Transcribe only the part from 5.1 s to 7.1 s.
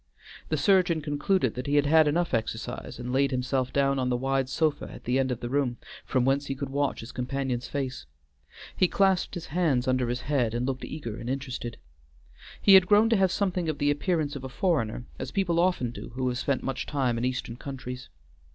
end of the room, from whence he could watch